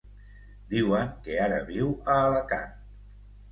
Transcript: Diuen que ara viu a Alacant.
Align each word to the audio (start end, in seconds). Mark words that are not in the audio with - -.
Diuen 0.71 1.11
que 1.27 1.37
ara 1.49 1.61
viu 1.69 1.93
a 2.17 2.19
Alacant. 2.25 2.75